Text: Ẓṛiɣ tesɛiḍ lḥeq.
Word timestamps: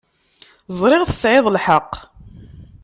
Ẓṛiɣ 0.79 1.03
tesɛiḍ 1.05 1.45
lḥeq. 1.49 1.91